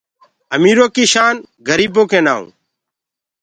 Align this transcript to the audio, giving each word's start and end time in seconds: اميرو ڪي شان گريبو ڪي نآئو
اميرو 0.55 0.85
ڪي 0.95 1.03
شان 1.13 1.35
گريبو 1.67 2.03
ڪي 2.11 2.19
نآئو 2.25 2.43